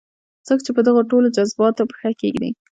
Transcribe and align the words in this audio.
څوک 0.47 0.59
چې 0.65 0.71
په 0.75 0.81
دغو 0.87 1.01
ټولو 1.11 1.27
جذباتو 1.35 1.89
پښه 1.91 2.09
کېږدي. 2.21 2.49